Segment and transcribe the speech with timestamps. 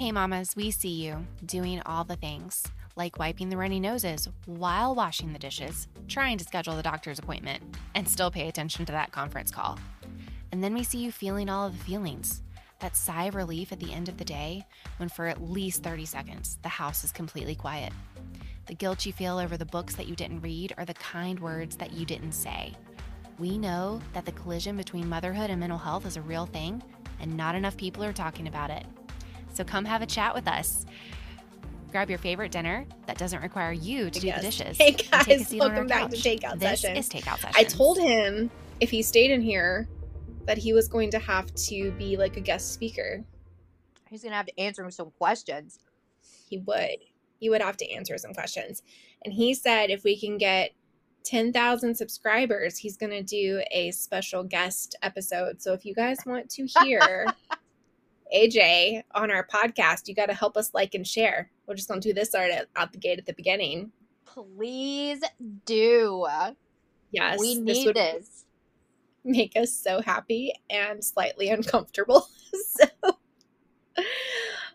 [0.00, 4.94] Hey, mamas, we see you doing all the things like wiping the runny noses while
[4.94, 7.62] washing the dishes, trying to schedule the doctor's appointment,
[7.94, 9.78] and still pay attention to that conference call.
[10.52, 12.40] And then we see you feeling all of the feelings
[12.78, 14.64] that sigh of relief at the end of the day
[14.96, 17.92] when, for at least 30 seconds, the house is completely quiet.
[18.68, 21.76] The guilt you feel over the books that you didn't read or the kind words
[21.76, 22.72] that you didn't say.
[23.38, 26.82] We know that the collision between motherhood and mental health is a real thing,
[27.20, 28.86] and not enough people are talking about it.
[29.60, 30.86] So come have a chat with us.
[31.90, 34.78] Grab your favorite dinner that doesn't require you to do the dishes.
[34.80, 36.22] Hey guys, welcome back couch.
[36.22, 36.94] to Takeout this Session.
[36.94, 37.54] This is Takeout Session.
[37.54, 39.86] I told him if he stayed in here
[40.46, 43.22] that he was going to have to be like a guest speaker.
[44.08, 45.78] He's going to have to answer some questions.
[46.48, 46.96] He would.
[47.38, 48.82] He would have to answer some questions.
[49.26, 50.70] And he said if we can get
[51.24, 55.60] 10,000 subscribers, he's going to do a special guest episode.
[55.60, 57.26] So if you guys want to hear
[58.34, 61.50] AJ on our podcast, you got to help us like and share.
[61.66, 63.92] We're just going to do this art out the gate at the beginning.
[64.24, 65.22] Please
[65.64, 66.26] do.
[67.10, 67.38] Yes.
[67.40, 67.94] We need this.
[67.94, 68.44] this.
[69.24, 72.28] Make us so happy and slightly uncomfortable.
[72.76, 72.86] so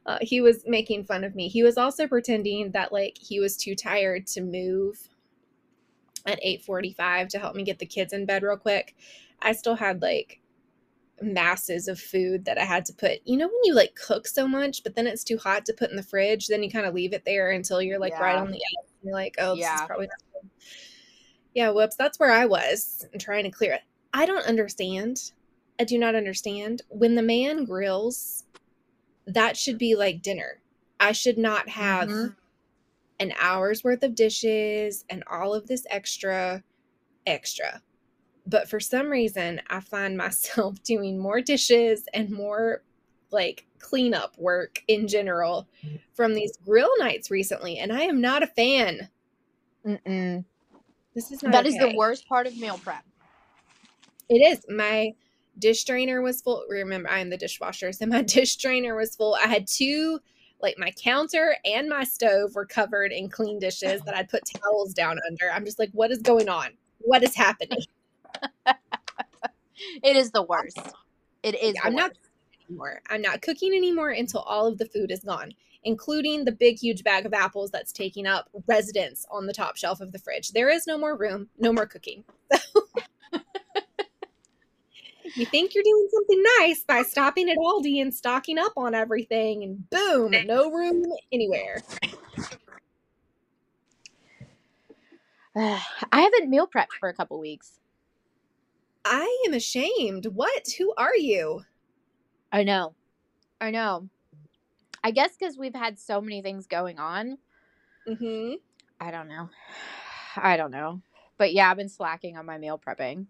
[0.05, 1.47] uh, he was making fun of me.
[1.47, 5.09] He was also pretending that like he was too tired to move
[6.25, 8.95] at 8:45 to help me get the kids in bed real quick.
[9.41, 10.39] I still had like
[11.21, 13.19] masses of food that I had to put.
[13.25, 15.89] You know when you like cook so much, but then it's too hot to put
[15.89, 18.21] in the fridge, then you kind of leave it there until you're like yeah.
[18.21, 18.89] right on the edge.
[19.03, 19.75] You're like, oh, this yeah.
[19.75, 20.49] is probably not good.
[21.53, 21.95] Yeah, whoops.
[21.95, 23.81] That's where I was and trying to clear it.
[24.13, 25.31] I don't understand.
[25.79, 26.81] I do not understand.
[26.89, 28.43] When the man grills,
[29.27, 30.61] that should be like dinner.
[30.99, 32.33] I should not have mm-hmm.
[33.19, 36.63] an hour's worth of dishes and all of this extra
[37.25, 37.81] extra
[38.47, 42.83] but for some reason, I find myself doing more dishes and more
[43.31, 45.99] like cleanup work in general mm.
[46.13, 49.09] from these grill nights recently, and I am not a fan.
[49.85, 50.43] Mm-mm.
[51.13, 51.75] This is not that okay.
[51.75, 53.03] is the worst part of meal prep.
[54.29, 54.65] It is.
[54.69, 55.13] My
[55.59, 56.65] dish drainer was full.
[56.69, 59.35] Remember, I am the dishwasher, so my dish drainer was full.
[59.35, 60.19] I had two,
[60.61, 64.93] like my counter and my stove were covered in clean dishes that I'd put towels
[64.93, 65.51] down under.
[65.51, 66.69] I'm just like, what is going on?
[66.99, 67.79] What is happening?
[70.03, 70.79] it is the worst.
[71.43, 71.75] It is.
[71.75, 72.11] Yeah, I'm not
[72.69, 73.01] anymore.
[73.09, 75.53] I'm not cooking anymore until all of the food is gone,
[75.83, 80.01] including the big, huge bag of apples that's taking up residence on the top shelf
[80.01, 80.51] of the fridge.
[80.51, 82.23] There is no more room, no more cooking.
[85.35, 89.63] you think you're doing something nice by stopping at Aldi and stocking up on everything,
[89.63, 91.81] and boom, no room anywhere.
[95.55, 95.81] I
[96.11, 97.79] haven't meal prepped for a couple weeks.
[99.05, 100.25] I am ashamed.
[100.25, 100.67] What?
[100.79, 101.61] Who are you?
[102.51, 102.95] I know.
[103.61, 104.09] I know.
[105.03, 107.37] I guess because we've had so many things going on.
[108.07, 108.53] hmm
[108.99, 109.49] I don't know.
[110.35, 111.01] I don't know.
[111.37, 113.27] But yeah, I've been slacking on my meal prepping.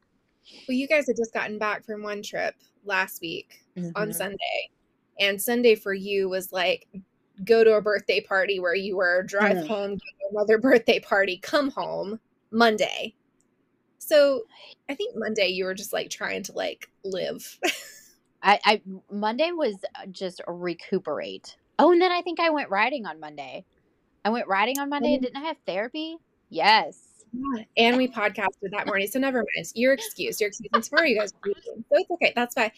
[0.68, 3.90] Well, you guys had just gotten back from one trip last week mm-hmm.
[3.96, 4.69] on Sunday.
[5.19, 6.88] And Sunday for you was like
[7.44, 9.68] go to a birthday party where you were, drive mm.
[9.68, 10.00] home,
[10.31, 12.19] another birthday party, come home
[12.52, 13.14] Monday.
[14.00, 14.44] So
[14.90, 17.60] I think Monday you were just like trying to like live.
[18.44, 21.58] I, I Monday was uh, just recuperate.
[21.80, 23.66] Oh, and then I think I went riding on Monday.
[24.24, 26.18] I went riding on Monday and didn't I have therapy?
[26.50, 27.26] Yes.
[27.34, 27.64] Yeah.
[27.78, 29.08] And we podcasted that morning.
[29.08, 29.72] So never mind.
[29.76, 30.40] Your excuse.
[30.40, 30.70] Your excuse.
[30.74, 31.34] It's for you guys.
[31.44, 31.54] So
[31.92, 32.34] it's okay.
[32.36, 32.72] That's fine.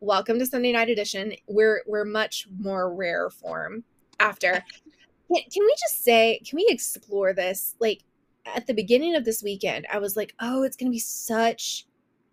[0.00, 1.32] Welcome to Sunday night edition.
[1.46, 3.84] We're we're much more rare form
[4.20, 4.52] after.
[4.52, 7.74] Can, can we just say, can we explore this?
[7.80, 8.02] Like
[8.46, 11.86] at the beginning of this weekend, I was like, oh, it's going to be such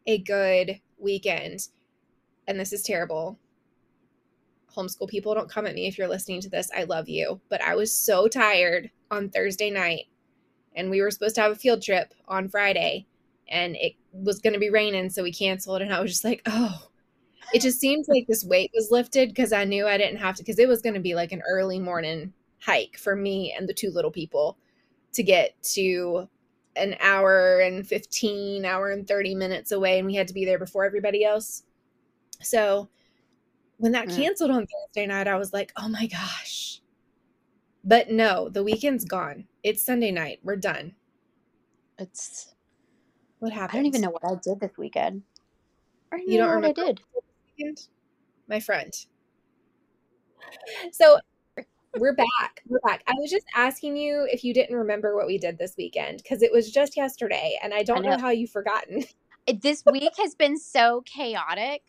[0.07, 1.67] a good weekend.
[2.47, 3.37] And this is terrible.
[4.75, 6.69] Homeschool people, don't come at me if you're listening to this.
[6.75, 7.39] I love you.
[7.49, 10.05] But I was so tired on Thursday night.
[10.75, 13.05] And we were supposed to have a field trip on Friday.
[13.49, 15.09] And it was going to be raining.
[15.09, 15.81] So we canceled.
[15.81, 16.87] And I was just like, oh,
[17.53, 20.43] it just seemed like this weight was lifted because I knew I didn't have to,
[20.43, 23.73] because it was going to be like an early morning hike for me and the
[23.73, 24.57] two little people
[25.19, 26.29] to get to
[26.77, 30.57] an hour and 15 hour and 30 minutes away and we had to be there
[30.57, 31.63] before everybody else.
[32.41, 32.87] So
[33.79, 34.15] when that mm.
[34.15, 36.79] canceled on thursday night i was like oh my gosh.
[37.83, 39.45] But no the weekend's gone.
[39.61, 40.39] It's sunday night.
[40.41, 40.95] We're done.
[41.97, 42.55] It's
[43.39, 45.21] what happened i don't even know what i did this weekend.
[46.25, 47.81] You don't remember what i did.
[48.47, 48.93] my friend.
[50.93, 51.19] So
[51.97, 52.61] we're back.
[52.67, 53.03] We're back.
[53.07, 56.41] I was just asking you if you didn't remember what we did this weekend because
[56.41, 58.09] it was just yesterday and I don't I know.
[58.15, 59.03] know how you've forgotten.
[59.61, 61.81] This week has been so chaotic.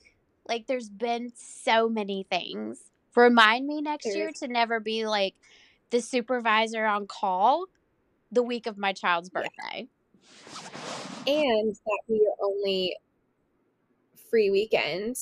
[0.48, 2.80] Like there's been so many things.
[3.14, 5.34] Remind me next year to never be like
[5.90, 7.66] the supervisor on call
[8.32, 9.42] the week of my child's Yeah.
[9.42, 9.88] birthday.
[11.26, 12.96] and that we your only
[14.30, 15.16] free weekend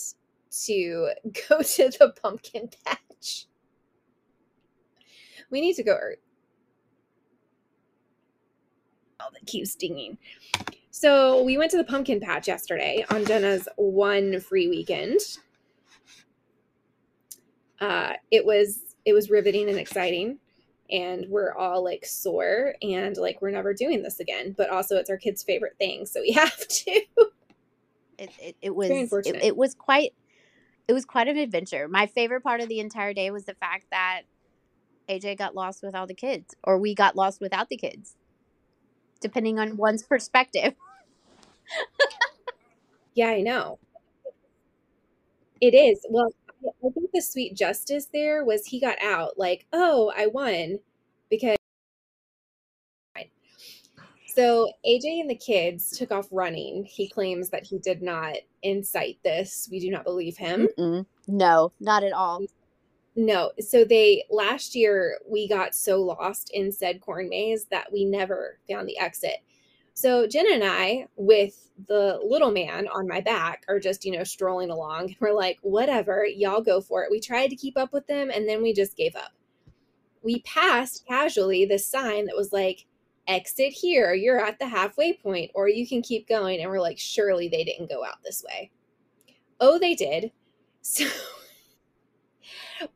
[0.66, 1.10] to
[1.48, 3.46] go to the pumpkin patch.
[5.50, 6.18] We need to go earth.
[9.20, 10.18] Oh, that keeps dinging.
[10.90, 15.20] So we went to the pumpkin patch yesterday on Jenna's one free weekend.
[17.80, 20.38] Uh, it was it was riveting and exciting
[20.90, 25.08] and we're all like sore and like we're never doing this again but also it's
[25.08, 27.00] our kids favorite thing so we have to
[28.18, 30.12] It it, it was it, it was quite
[30.88, 31.86] it was quite an adventure.
[31.86, 34.22] My favorite part of the entire day was the fact that
[35.08, 38.14] AJ got lost with all the kids, or we got lost without the kids,
[39.20, 40.74] depending on one's perspective.
[43.14, 43.78] yeah i know
[45.60, 46.32] it is well
[46.64, 50.78] i think the sweet justice there was he got out like oh i won
[51.30, 51.56] because
[54.26, 59.18] so aj and the kids took off running he claims that he did not incite
[59.24, 61.06] this we do not believe him Mm-mm.
[61.28, 62.40] No, not at all.
[63.18, 63.50] No.
[63.58, 68.60] So they last year we got so lost in said corn maze that we never
[68.70, 69.38] found the exit.
[69.92, 74.22] So Jenna and I, with the little man on my back, are just, you know,
[74.22, 75.16] strolling along.
[75.20, 77.10] We're like, whatever, y'all go for it.
[77.10, 79.32] We tried to keep up with them and then we just gave up.
[80.22, 82.86] We passed casually this sign that was like,
[83.26, 86.60] exit here, you're at the halfway point, or you can keep going.
[86.60, 88.70] And we're like, surely they didn't go out this way.
[89.58, 90.30] Oh, they did.
[90.80, 91.04] So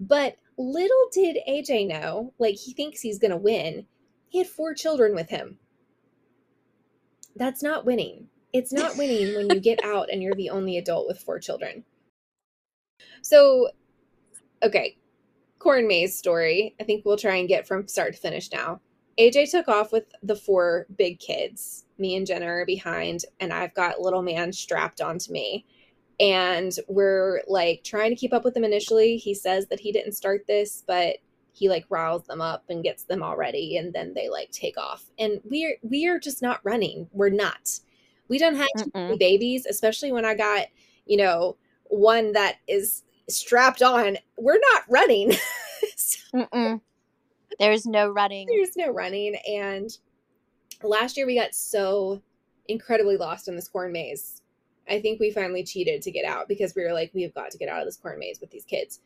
[0.00, 3.86] but little did AJ know, like he thinks he's going to win.
[4.28, 5.58] He had four children with him.
[7.36, 8.28] That's not winning.
[8.52, 11.84] It's not winning when you get out and you're the only adult with four children.
[13.22, 13.70] So,
[14.62, 14.98] okay,
[15.58, 16.74] corn maze story.
[16.80, 18.80] I think we'll try and get from start to finish now.
[19.18, 21.84] AJ took off with the four big kids.
[21.98, 25.66] Me and Jenna are behind, and I've got little man strapped onto me
[26.22, 29.16] and we're like trying to keep up with him initially.
[29.16, 31.16] He says that he didn't start this, but
[31.52, 34.78] he like riles them up and gets them all ready and then they like take
[34.78, 35.04] off.
[35.18, 37.08] And we're we are just not running.
[37.12, 37.80] We're not.
[38.28, 40.68] We don't have babies, especially when I got,
[41.04, 44.16] you know, one that is strapped on.
[44.38, 45.32] We're not running.
[45.96, 46.40] So
[47.58, 48.46] There's no running.
[48.46, 49.34] there's no running.
[49.48, 49.90] And
[50.82, 52.22] last year we got so
[52.68, 54.41] incredibly lost in this corn maze.
[54.88, 57.50] I think we finally cheated to get out because we were like, we have got
[57.50, 59.00] to get out of this corn maze with these kids.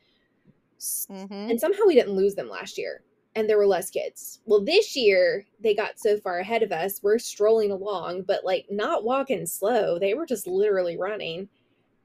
[0.81, 1.51] Mm-hmm.
[1.51, 3.03] And somehow we didn't lose them last year.
[3.35, 4.41] And there were less kids.
[4.47, 7.01] Well, this year they got so far ahead of us.
[7.03, 9.99] We're strolling along, but like not walking slow.
[9.99, 11.49] They were just literally running.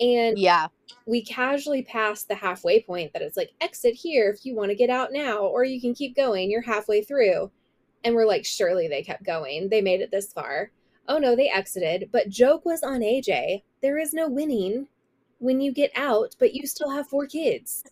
[0.02, 0.68] And Yeah.
[1.06, 4.76] we casually passed the halfway point that it's like exit here if you want to
[4.76, 7.52] get out now or you can keep going you're halfway through
[8.04, 10.72] and we're like surely they kept going they made it this far
[11.12, 12.10] oh no they exited.
[12.12, 14.88] But joke was on aj there is no winning
[15.40, 17.84] when you get out but you still have four kids.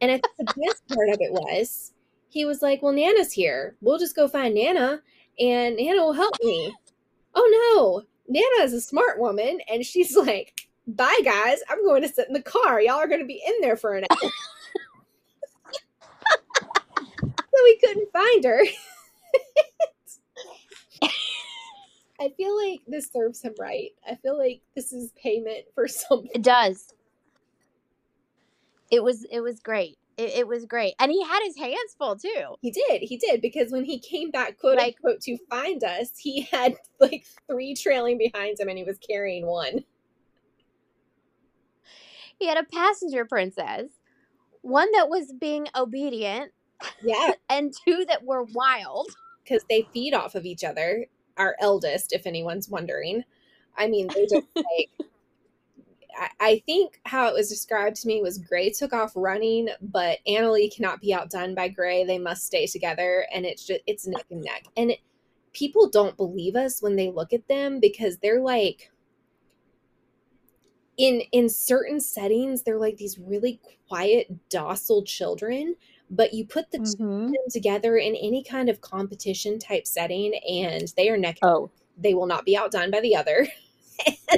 [0.00, 1.92] And i think the best part of it was
[2.28, 3.76] he was like well nana's here.
[3.80, 5.00] We'll just go find nana
[5.40, 6.74] and nana will help me.
[7.34, 8.02] Oh no.
[8.28, 9.60] Nana is a smart woman.
[9.72, 11.58] And she's like bye guys.
[11.68, 12.80] I'm going to sit in the car.
[12.80, 14.30] Y'all are going to be in there for an hour.
[17.56, 18.60] So we couldn't find her
[22.20, 26.30] i feel like this serves him right i feel like this is payment for something
[26.34, 26.92] It does.
[28.90, 29.98] It was it was great.
[30.16, 32.54] It, it was great, and he had his hands full too.
[32.62, 36.10] he did he did because when he came back quote Like- unquote to find us
[36.18, 39.84] he had like three trailing behind him and he was carrying one
[42.38, 43.86] He had a passenger princess,
[44.62, 46.52] one that was being obedient,
[47.02, 49.08] yeah and two that were wild.
[49.42, 51.06] because they feed off of each other.
[51.36, 53.24] Our eldest, if anyone's wondering.
[53.76, 54.90] I mean, they just like.
[56.18, 60.18] I, I think how it was described to me was Gray took off running, but
[60.26, 62.04] Annalie cannot be outdone by Gray.
[62.04, 64.64] They must stay together, and it's just it's neck and neck.
[64.76, 65.00] And it,
[65.52, 68.90] people don't believe us when they look at them because they're like
[70.96, 75.74] in in certain settings they're like these really quiet docile children
[76.10, 77.28] but you put the two Mhm.
[77.28, 82.14] them together in any kind of competition type setting and they are neck Oh, they
[82.14, 83.46] will not be outdone by the other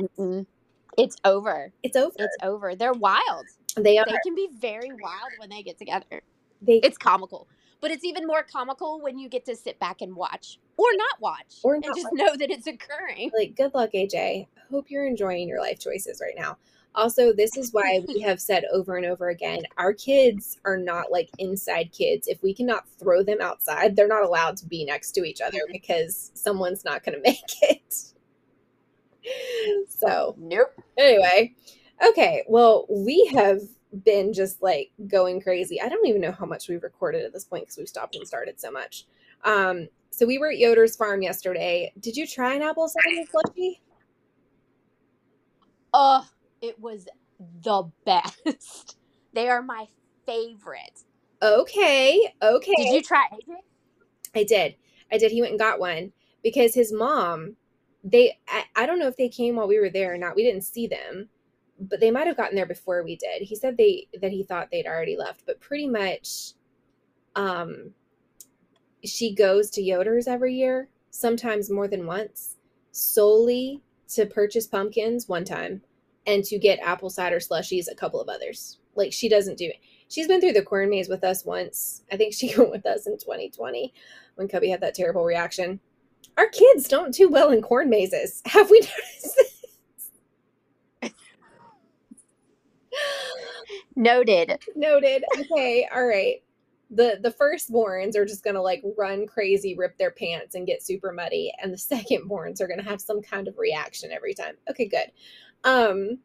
[0.96, 1.72] it's over.
[1.82, 2.74] it's over It's over.
[2.74, 3.46] They're wild.
[3.76, 6.22] they are They can be very wild when they get together.
[6.62, 7.46] they It's comical,
[7.80, 11.20] but it's even more comical when you get to sit back and watch, or not
[11.20, 13.30] watch, Or and not just know that it's occurring.
[13.36, 16.56] like good luck aj hope you're enjoying your life choices right now
[16.98, 21.12] Also, this is why we have said over and over again our kids are not
[21.12, 22.26] like inside kids.
[22.26, 25.60] If we cannot throw them outside, they're not allowed to be next to each other
[25.70, 27.94] because someone's not going to make it.
[29.88, 30.72] So, Nope.
[30.96, 31.54] anyway,
[32.04, 32.42] okay.
[32.48, 33.60] Well, we have
[34.04, 35.80] been just like going crazy.
[35.80, 38.26] I don't even know how much we've recorded at this point because we've stopped and
[38.26, 39.06] started so much.
[39.44, 41.92] Um, so we were at Yoder's farm yesterday.
[42.00, 43.80] Did you try an apple cider slushy?
[45.94, 46.26] Oh,
[46.60, 47.06] it was
[47.62, 48.96] the best.
[49.34, 49.86] They are my
[50.26, 51.04] favorite.
[51.42, 52.74] Okay, okay.
[52.76, 53.54] Did you try AJ?
[54.34, 54.74] I did.
[55.12, 55.30] I did.
[55.32, 56.12] He went and got one
[56.42, 57.56] because his mom,
[58.02, 60.34] they, I, I don't know if they came while we were there or not.
[60.34, 61.28] We didn't see them,
[61.78, 63.42] but they might have gotten there before we did.
[63.42, 66.54] He said they, that he thought they'd already left, but pretty much,
[67.36, 67.92] um,
[69.04, 72.56] she goes to Yoder's every year, sometimes more than once,
[72.90, 73.82] solely
[74.14, 75.82] to purchase pumpkins one time
[76.28, 78.78] and to get apple cider slushies a couple of others.
[78.94, 79.76] Like she doesn't do it.
[80.08, 82.02] She's been through the corn maze with us once.
[82.12, 83.92] I think she went with us in 2020
[84.36, 85.80] when Cubby had that terrible reaction.
[86.36, 88.42] Our kids don't do well in corn mazes.
[88.46, 89.54] Have we noticed this?
[93.96, 94.60] Noted.
[94.76, 95.24] Noted.
[95.36, 96.36] Okay, all right.
[96.90, 101.12] The the firstborns are just gonna like run crazy, rip their pants, and get super
[101.12, 104.54] muddy, and the secondborns are gonna have some kind of reaction every time.
[104.70, 105.10] Okay, good.
[105.64, 106.18] Um,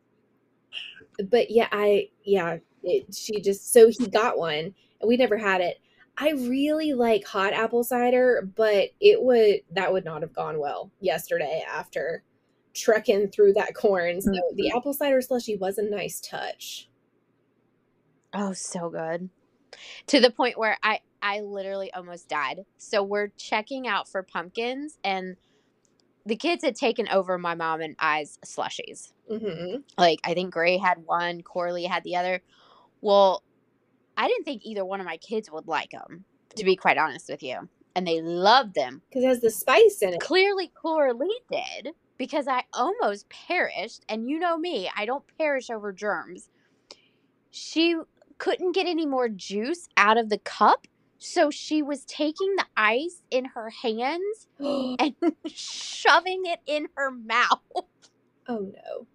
[1.30, 5.62] but yeah, I yeah, it, she just so he got one, and we never had
[5.62, 5.80] it.
[6.18, 10.92] I really like hot apple cider, but it would that would not have gone well
[11.00, 12.24] yesterday after
[12.74, 14.22] trekking through that corn.
[14.22, 16.90] So the apple cider slushy was a nice touch.
[18.34, 19.30] Oh, so good.
[20.08, 22.66] To the point where I I literally almost died.
[22.78, 25.38] So we're checking out for pumpkins and
[26.26, 29.12] the kids had taken over my mom and I's slushies.
[29.30, 32.42] hmm Like I think Gray had one, Corley had the other.
[33.02, 33.44] Well,
[34.16, 36.26] I didn't think either one of my kids would like them,
[36.56, 37.68] to be quite honest with you.
[37.96, 39.02] And they loved them.
[39.10, 40.20] Because it has the spice in it.
[40.20, 44.04] Clearly, Coralie did because I almost perished.
[44.10, 46.50] And you know me, I don't perish over germs.
[47.52, 47.96] She
[48.38, 50.88] couldn't get any more juice out of the cup.
[51.26, 55.16] So she was taking the ice in her hands and
[55.46, 57.62] shoving it in her mouth.
[58.50, 59.08] Oh no.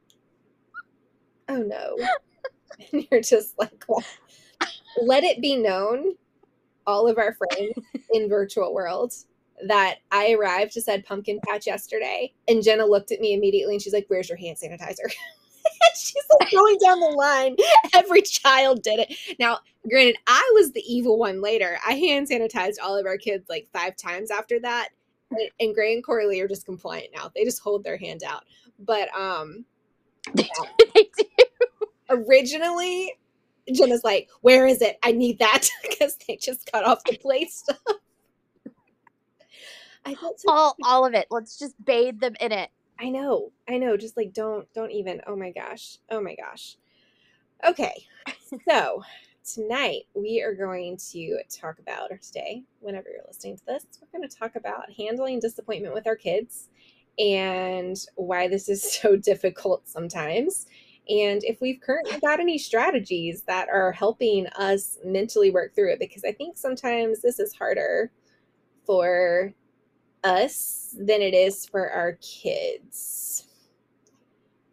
[1.50, 1.96] Oh no.
[2.92, 4.02] and you're just like, well,
[5.02, 6.14] let it be known,
[6.86, 7.74] all of our friends
[8.14, 9.12] in virtual world,
[9.66, 13.82] that I arrived to said pumpkin patch yesterday, and Jenna looked at me immediately and
[13.82, 15.12] she's like, Where's your hand sanitizer?
[15.96, 17.56] She's like going down the line.
[17.94, 19.14] Every child did it.
[19.38, 19.58] Now,
[19.88, 21.78] granted, I was the evil one later.
[21.86, 24.90] I hand sanitized all of our kids like five times after that.
[25.30, 27.30] And, and Gray and Corley are just compliant now.
[27.34, 28.44] They just hold their hand out.
[28.78, 29.64] But um
[30.34, 30.48] they
[30.94, 31.24] do.
[32.10, 33.14] originally
[33.72, 34.98] Jenna's like, Where is it?
[35.02, 37.78] I need that because they just cut off the plate stuff.
[40.04, 41.26] I felt so All, all of it.
[41.30, 42.70] Let's just bathe them in it.
[42.98, 43.52] I know.
[43.68, 43.96] I know.
[43.96, 45.20] Just like don't don't even.
[45.26, 45.98] Oh my gosh.
[46.10, 46.76] Oh my gosh.
[47.66, 47.94] Okay.
[48.66, 49.02] So
[49.44, 54.18] tonight we are going to talk about or today, whenever you're listening to this, we're
[54.18, 56.68] going to talk about handling disappointment with our kids
[57.18, 60.66] and why this is so difficult sometimes.
[61.08, 65.98] And if we've currently got any strategies that are helping us mentally work through it,
[65.98, 68.10] because I think sometimes this is harder
[68.86, 69.52] for
[70.24, 73.46] us than it is for our kids.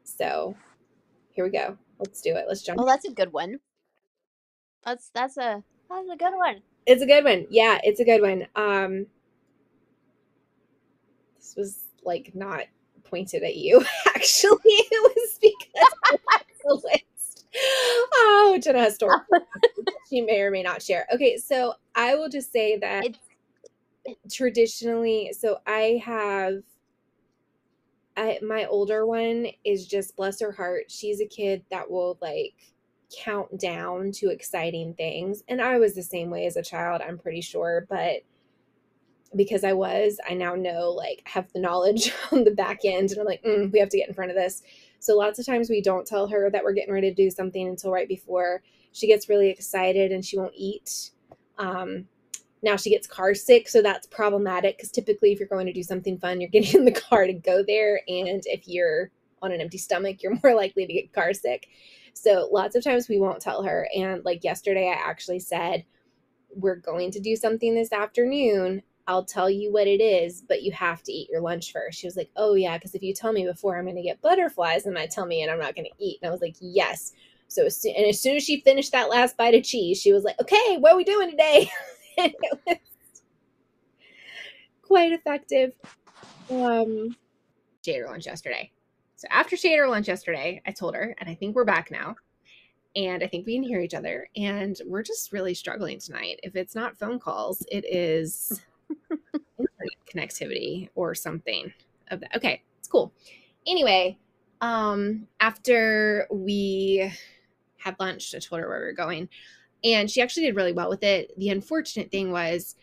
[0.03, 0.55] So
[1.31, 1.77] here we go.
[1.99, 2.45] Let's do it.
[2.47, 2.79] Let's jump.
[2.79, 3.59] Oh, that's a good one.
[4.83, 6.61] That's that's a that's a good one.
[6.85, 7.47] It's a good one.
[7.49, 8.47] Yeah, it's a good one.
[8.55, 9.07] Um
[11.37, 12.63] this was like not
[13.03, 14.59] pointed at you actually.
[14.65, 15.93] It was because
[16.31, 17.45] I the list.
[18.13, 19.21] Oh, Jenna has stories
[20.09, 21.07] she may or may not share.
[21.13, 23.19] Okay, so I will just say that It's
[24.31, 26.61] traditionally so i have
[28.17, 32.55] I, my older one is just bless her heart she's a kid that will like
[33.23, 37.17] count down to exciting things and i was the same way as a child i'm
[37.17, 38.21] pretty sure but
[39.35, 43.19] because i was i now know like have the knowledge on the back end and
[43.19, 44.63] i'm like mm, we have to get in front of this.
[44.99, 47.67] So lots of times we don't tell her that we're getting ready to do something
[47.67, 51.11] until right before she gets really excited and she won't eat
[51.59, 52.07] um,
[52.65, 55.83] now she gets car sick, so that's problematic because typically, if you're going to do
[55.83, 58.01] something fun, you're getting in the car to go there.
[58.07, 61.69] And if you're on an empty stomach, you're more likely to get car sick.
[62.13, 63.87] So lots of times we won't tell her.
[63.95, 65.85] And like yesterday, I actually said,
[66.49, 68.81] We're going to do something this afternoon.
[69.07, 71.99] I'll tell you what it is, but you have to eat your lunch first.
[71.99, 74.21] She was like, Oh, yeah, because if you tell me before, I'm going to get
[74.21, 76.17] butterflies and I tell me and I'm not going to eat.
[76.21, 77.13] And I was like, Yes.
[77.47, 80.11] So, as soon, and as soon as she finished that last bite of cheese, she
[80.11, 81.69] was like, Okay, what are we doing today?
[82.17, 82.77] and it was
[84.81, 85.73] quite effective.
[86.49, 87.15] Um,
[87.87, 88.71] her lunch yesterday.
[89.15, 92.15] So, after her lunch yesterday, I told her, and I think we're back now
[92.95, 94.29] and I think we can hear each other.
[94.35, 96.39] And we're just really struggling tonight.
[96.43, 98.61] If it's not phone calls, it is
[99.11, 101.73] internet connectivity or something
[102.09, 102.35] of that.
[102.37, 103.13] Okay, it's cool.
[103.67, 104.17] Anyway,
[104.61, 107.11] um, after we
[107.77, 109.27] had lunch, I told her where we were going,
[109.85, 111.31] and she actually did really well with it.
[111.37, 112.75] The unfortunate thing was.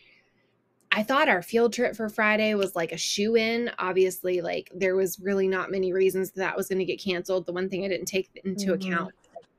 [0.94, 3.70] I thought our field trip for Friday was like a shoe in.
[3.78, 7.46] Obviously, like there was really not many reasons that, that was going to get canceled.
[7.46, 8.74] The one thing I didn't take into mm-hmm.
[8.74, 9.14] account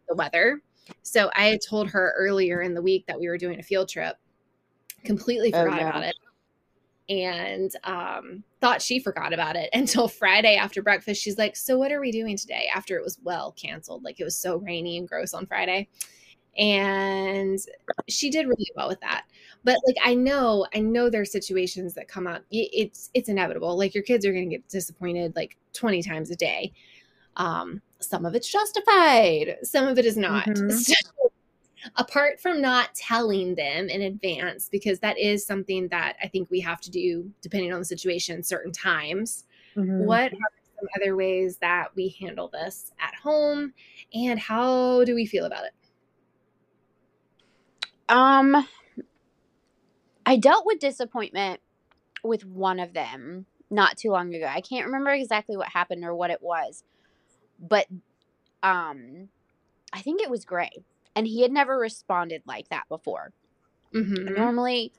[0.08, 0.62] the weather.
[1.02, 3.90] So I had told her earlier in the week that we were doing a field
[3.90, 4.16] trip,
[5.04, 6.16] completely oh, forgot oh, about it,
[7.10, 11.22] and um, thought she forgot about it until Friday after breakfast.
[11.22, 12.70] She's like, So, what are we doing today?
[12.74, 14.04] After it was well canceled.
[14.04, 15.90] Like it was so rainy and gross on Friday.
[16.58, 17.60] And
[18.08, 19.26] she did really well with that.
[19.64, 22.44] But like I know, I know there are situations that come up.
[22.52, 23.78] It's it's inevitable.
[23.78, 26.74] Like your kids are going to get disappointed like 20 times a day.
[27.38, 30.48] Um, some of it's justified, some of it is not.
[30.54, 30.70] Mm-hmm.
[30.70, 30.94] So,
[31.96, 36.60] apart from not telling them in advance, because that is something that I think we
[36.62, 39.46] have to do depending on the situation, certain times.
[39.76, 40.06] Mm-hmm.
[40.06, 43.74] What are some other ways that we handle this at home,
[44.14, 45.74] and how do we feel about it?
[48.14, 48.68] Um,
[50.26, 51.60] I dealt with disappointment
[52.24, 54.46] with one of them not too long ago.
[54.46, 56.84] I can't remember exactly what happened or what it was
[57.64, 57.88] but
[58.62, 59.30] um
[59.92, 60.84] I think it was Gray,
[61.16, 63.32] and he had never responded like that before.
[63.94, 64.34] Mm-hmm.
[64.34, 64.92] Normally,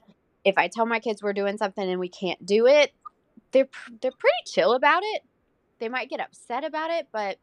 [0.45, 2.93] if I tell my kids we're doing something and we can't do it,
[3.51, 3.69] they're
[4.01, 5.23] they're pretty chill about it.
[5.81, 7.39] They might get upset about it, but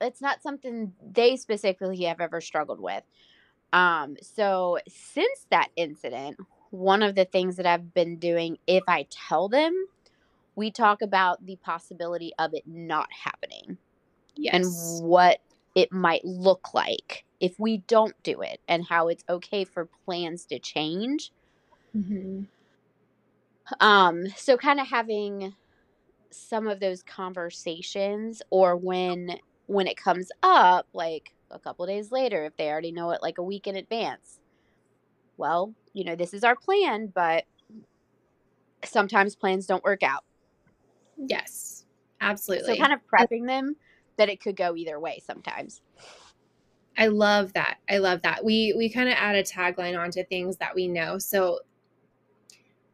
[0.00, 3.02] it's not something they specifically have ever struggled with.
[3.72, 6.36] Um, so since that incident,
[6.70, 9.86] one of the things that I've been doing, if I tell them,
[10.56, 13.78] we talk about the possibility of it not happening
[14.36, 14.54] yes.
[14.54, 15.40] and what
[15.74, 20.44] it might look like if we don't do it and how it's okay for plans
[20.46, 21.32] to change.
[21.96, 22.42] Mm-hmm.
[23.80, 25.54] Um, so kind of having
[26.30, 32.44] some of those conversations or when when it comes up like a couple days later
[32.44, 34.38] if they already know it like a week in advance
[35.36, 37.44] well you know this is our plan but
[38.84, 40.24] sometimes plans don't work out
[41.16, 41.84] yes
[42.20, 43.76] absolutely so kind of prepping them
[44.20, 45.80] that it could go either way sometimes.
[46.98, 47.78] I love that.
[47.88, 48.44] I love that.
[48.44, 51.18] We we kind of add a tagline onto things that we know.
[51.18, 51.60] So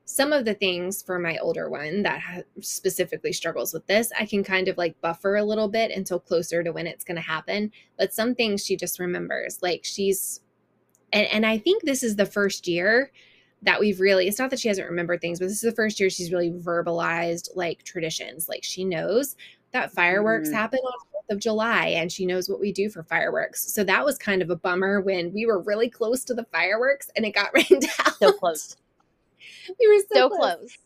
[0.06, 4.24] some of the things for my older one that ha- specifically struggles with this, I
[4.24, 7.20] can kind of like buffer a little bit until closer to when it's going to
[7.20, 7.72] happen.
[7.98, 10.40] But some things she just remembers, like she's,
[11.12, 13.10] and, and I think this is the first year
[13.62, 15.98] that we've really, it's not that she hasn't remembered things, but this is the first
[15.98, 18.48] year she's really verbalized like traditions.
[18.48, 19.34] Like she knows
[19.72, 20.54] that fireworks mm.
[20.54, 23.72] happen on 4th of July and she knows what we do for fireworks.
[23.72, 27.10] So that was kind of a bummer when we were really close to the fireworks
[27.16, 28.14] and it got rained out.
[28.20, 28.76] So close.
[29.80, 30.54] we were so, so close.
[30.56, 30.78] close.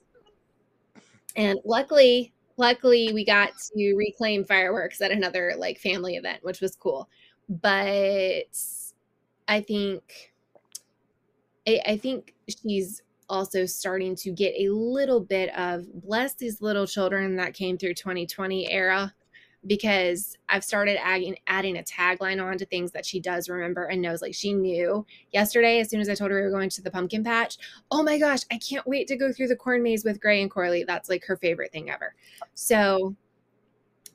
[1.36, 6.76] And luckily, luckily we got to reclaim fireworks at another like family event, which was
[6.76, 7.08] cool.
[7.48, 8.56] But
[9.48, 10.32] I think
[11.66, 16.86] I, I think she's also starting to get a little bit of bless these little
[16.86, 19.14] children that came through 2020 era
[19.66, 24.00] because I've started adding adding a tagline on to things that she does remember and
[24.00, 24.22] knows.
[24.22, 26.90] Like she knew yesterday, as soon as I told her we were going to the
[26.90, 27.58] pumpkin patch.
[27.90, 30.50] Oh my gosh, I can't wait to go through the corn maze with Gray and
[30.50, 30.84] Corley.
[30.84, 32.14] That's like her favorite thing ever.
[32.54, 33.14] So,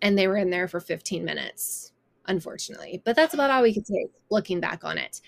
[0.02, 1.92] and they were in there for 15 minutes,
[2.26, 3.02] unfortunately.
[3.06, 5.22] But that's about all we could take looking back on it.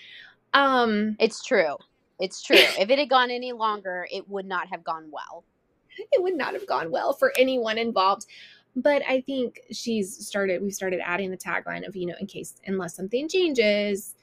[0.52, 1.76] Um, it's true.
[2.18, 2.56] It's true.
[2.78, 5.44] if it had gone any longer, it would not have gone well.
[6.12, 8.26] It would not have gone well for anyone involved
[8.82, 12.54] but I think she's started, we've started adding the tagline of, you know, in case,
[12.66, 14.14] unless something changes,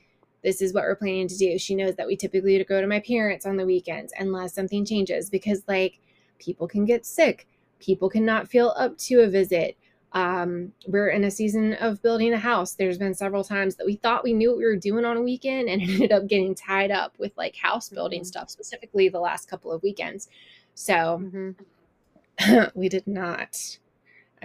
[0.43, 1.57] this is what we're planning to do.
[1.57, 5.29] She knows that we typically go to my parents on the weekends unless something changes
[5.29, 5.99] because, like,
[6.39, 7.47] people can get sick,
[7.79, 9.75] people cannot feel up to a visit.
[10.13, 12.73] Um, we're in a season of building a house.
[12.73, 15.21] There's been several times that we thought we knew what we were doing on a
[15.21, 18.27] weekend and ended up getting tied up with like house building mm-hmm.
[18.27, 20.29] stuff, specifically the last couple of weekends.
[20.75, 22.63] So mm-hmm.
[22.79, 23.79] we did not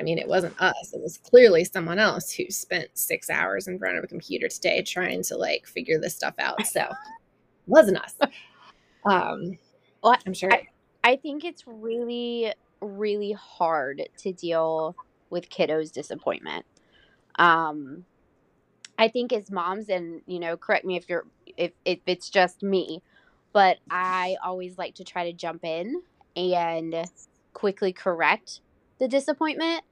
[0.01, 0.95] I mean, it wasn't us.
[0.95, 4.81] It was clearly someone else who spent six hours in front of a computer today
[4.81, 6.67] trying to like figure this stuff out.
[6.67, 6.89] So it
[7.67, 8.17] wasn't us.
[9.03, 9.59] Um,
[10.03, 10.53] well, I'm sure.
[10.53, 10.67] I,
[11.03, 14.95] I think it's really, really hard to deal
[15.31, 16.67] with kiddos' disappointment.
[17.37, 18.05] Um,
[18.99, 21.25] I think as moms, and you know, correct me if you're
[21.57, 23.03] if if it's just me,
[23.55, 26.03] but I always like to try to jump in
[26.37, 26.95] and
[27.55, 28.61] quickly correct
[28.99, 29.83] the disappointment.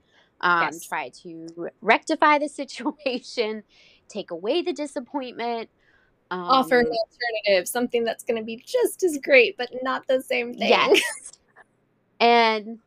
[0.40, 0.86] Um, Yes.
[0.86, 3.64] try to rectify the situation,
[4.08, 5.70] take away the disappointment.
[6.30, 10.22] Um, Offer an alternative, something that's going to be just as great, but not the
[10.22, 10.68] same thing.
[10.68, 11.00] Yes.
[12.20, 12.78] and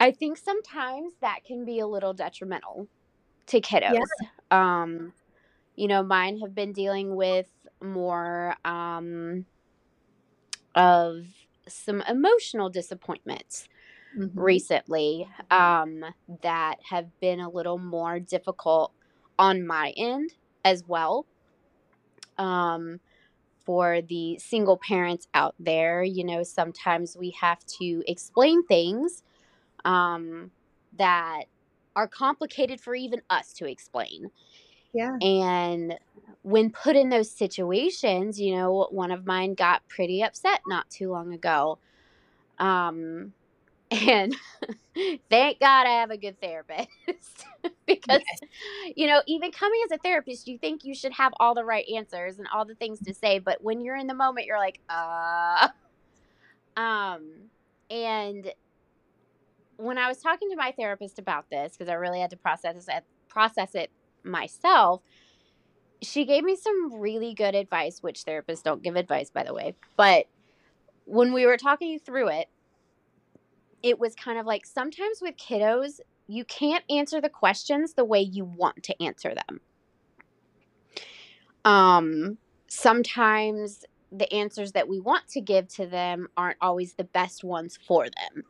[0.00, 2.88] I think sometimes that can be a little detrimental
[3.46, 4.02] to kiddos.
[4.50, 5.12] Um,
[5.74, 7.48] you know, mine have been dealing with
[7.82, 9.44] more um,
[10.74, 11.26] of
[11.68, 13.68] some emotional disappointments
[14.14, 14.60] Mhm.
[14.60, 16.04] recently um,
[16.42, 18.92] that have been a little more difficult
[19.38, 21.26] on my end as well.
[22.38, 23.00] Um,
[23.64, 29.22] for the single parents out there, you know, sometimes we have to explain things
[29.84, 30.52] um,
[30.96, 31.44] that
[31.96, 34.30] are complicated for even us to explain.
[34.92, 35.18] Yeah.
[35.20, 35.98] And
[36.42, 41.10] when put in those situations, you know, one of mine got pretty upset not too
[41.10, 41.78] long ago.
[42.58, 43.34] Um,
[43.90, 44.34] and
[45.30, 46.88] thank God I have a good therapist
[47.86, 48.22] because,
[48.96, 51.84] you know, even coming as a therapist, you think you should have all the right
[51.94, 53.38] answers and all the things to say.
[53.38, 55.68] But when you're in the moment, you're like, uh,
[56.76, 57.50] um,
[57.90, 58.52] and
[59.76, 62.86] when I was talking to my therapist about this, because I really had to process
[62.88, 63.90] it, process it
[64.24, 65.02] myself,
[66.02, 69.74] she gave me some really good advice, which therapists don't give advice, by the way.
[69.96, 70.26] But
[71.04, 72.48] when we were talking through it,
[73.86, 78.20] it was kind of like sometimes with kiddos, you can't answer the questions the way
[78.20, 79.60] you want to answer them.
[81.64, 87.44] Um, sometimes the answers that we want to give to them aren't always the best
[87.44, 88.42] ones for them,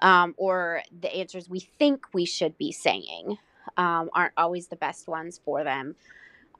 [0.00, 3.36] um, or the answers we think we should be saying
[3.76, 5.96] um, aren't always the best ones for them.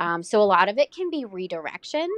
[0.00, 2.08] Um, so a lot of it can be redirection.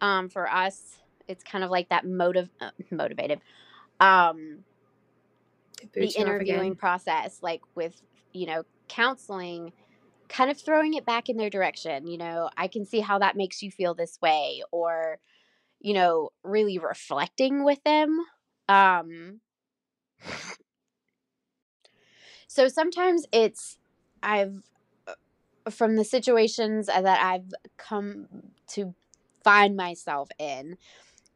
[0.00, 0.96] Um, for us,
[1.28, 3.42] it's kind of like that motive, uh, motivated.
[4.00, 4.64] Um,
[5.80, 8.00] the Boot you off interviewing process, like with,
[8.32, 9.72] you know, counseling,
[10.28, 12.06] kind of throwing it back in their direction.
[12.06, 15.18] You know, I can see how that makes you feel this way, or,
[15.80, 18.18] you know, really reflecting with them.
[18.68, 19.40] Um,
[22.46, 23.78] so sometimes it's,
[24.22, 24.62] I've,
[25.06, 28.26] uh, from the situations that I've come
[28.68, 28.94] to
[29.42, 30.76] find myself in,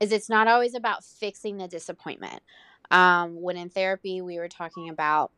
[0.01, 2.43] is it's not always about fixing the disappointment
[2.91, 5.31] um, when in therapy we were talking about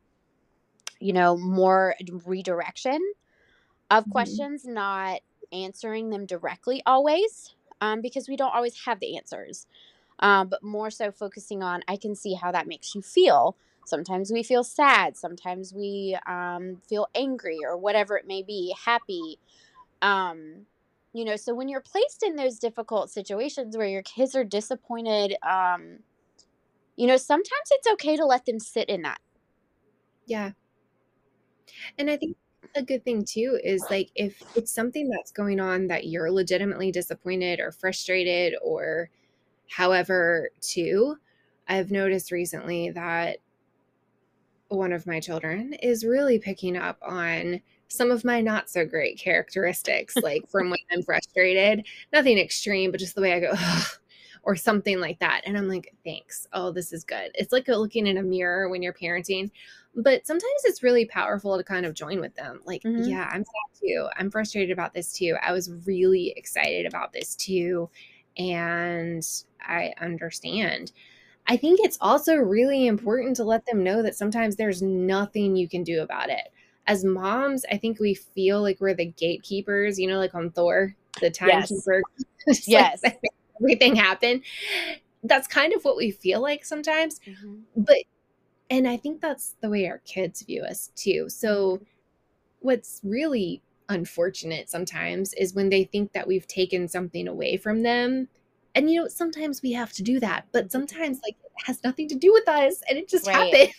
[0.99, 2.99] you know more redirection
[3.91, 4.11] of Mhm.
[4.11, 9.67] questions not answering them directly always um, because we don't always have the answers.
[10.19, 13.55] Um, but more so focusing on i can see how that makes you feel.
[13.85, 19.39] Sometimes we feel sad sometimes we um, feel angry or whatever it may be happy.
[20.01, 20.65] Um,
[21.13, 25.35] you know so when you're placed in those difficult situations where your kids are disappointed
[25.43, 25.99] um,
[26.97, 29.19] you know, sometimes it's okay to let them sit in that.
[30.25, 30.51] Yeah.
[31.97, 32.37] And I think
[32.75, 36.91] a good thing too is like if it's something that's going on that you're legitimately
[36.91, 39.09] disappointed or frustrated or
[39.69, 41.17] however too,
[41.67, 43.39] I've noticed recently that
[44.69, 49.17] one of my children is really picking up on some of my not so great
[49.17, 51.85] characteristics, like from when I'm frustrated.
[52.11, 53.87] Nothing extreme, but just the way I go, "Ugh,"
[54.47, 55.41] or something like that.
[55.45, 56.47] And I'm like, thanks.
[56.53, 57.31] Oh, this is good.
[57.33, 59.51] It's like looking in a mirror when you're parenting.
[59.93, 62.61] But sometimes it's really powerful to kind of join with them.
[62.63, 63.05] Like, Mhm.
[63.05, 64.07] yeah, I'm sad too.
[64.15, 65.35] I'm frustrated about this too.
[65.41, 67.89] I was really excited about this too.
[68.37, 69.21] And
[69.59, 70.93] I understand.
[71.47, 75.67] I think it's also really important to let them know that sometimes there's nothing you
[75.67, 76.53] can do about it.
[76.85, 80.95] As moms, I think we feel like we're the gatekeepers, you know, like on Thor,
[81.19, 81.69] the Yes.
[81.69, 82.01] timekeeper.
[82.47, 83.01] Like Yes.
[83.03, 83.19] make
[83.61, 84.41] everything happen.
[85.23, 87.19] That's kind of what we feel like sometimes.
[87.27, 87.55] Mm-hmm.
[87.75, 87.97] But,
[88.69, 91.29] and I think that's the way our kids view us too.
[91.29, 91.81] So,
[92.59, 98.27] what's really unfortunate sometimes is when they think that we've taken something away from them.
[98.75, 100.71] And you know, sometimes we have to do that, but mm-hmm.
[100.71, 103.53] sometimes like it has nothing to do with us and it just Right.
[103.53, 103.73] happened.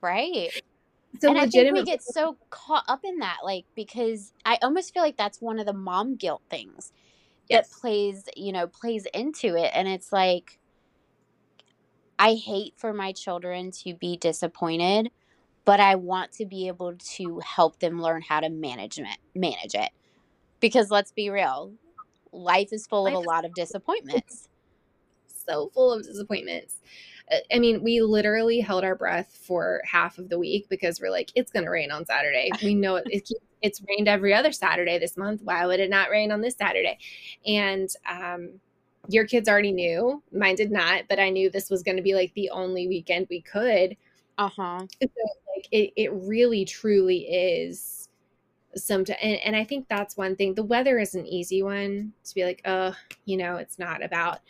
[0.00, 0.50] Right.
[1.20, 4.92] So and I think we get so caught up in that, like, because I almost
[4.92, 6.92] feel like that's one of the mom guilt things
[7.48, 7.68] Yes.
[7.68, 9.70] that plays, you know, plays into it.
[9.74, 10.58] And it's like,
[12.18, 15.10] I hate for my children to be disappointed,
[15.64, 19.74] but I want to be able to help them learn how to manage it, manage
[19.74, 19.90] it.
[20.60, 21.72] Because let's be real,
[22.32, 24.48] life is full of a lot of disappointments.
[25.48, 26.76] so full of disappointments.
[27.30, 31.10] Uh, I mean, we literally held our breath for half of the week because we're
[31.10, 32.50] like, it's going to rain on Saturday.
[32.62, 33.30] We know it, it,
[33.62, 35.42] it's rained every other Saturday this month.
[35.42, 36.98] Why would it not rain on this Saturday?
[37.46, 38.60] And um,
[39.08, 40.22] your kids already knew.
[40.32, 43.26] Mine did not, but I knew this was going to be like the only weekend
[43.30, 43.96] we could.
[44.36, 44.86] Uh huh.
[45.02, 45.08] So,
[45.56, 47.98] like, it, it really, truly is
[48.76, 52.34] some and, and i think that's one thing the weather is an easy one to
[52.34, 52.94] be like oh
[53.24, 54.40] you know it's not about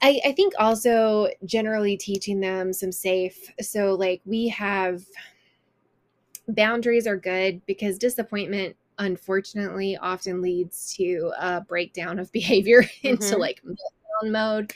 [0.00, 5.02] I, I think also generally teaching them some safe so like we have
[6.48, 13.40] boundaries are good because disappointment unfortunately often leads to a breakdown of behavior into mm-hmm.
[13.40, 14.72] like meltdown mode